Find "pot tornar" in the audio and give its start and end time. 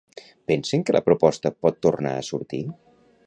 1.65-2.17